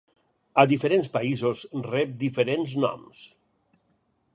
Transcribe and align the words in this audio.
A 0.61 0.65
diferents 0.71 1.11
països 1.19 1.63
rep 1.91 2.17
diferents 2.27 2.77
noms. 2.87 3.23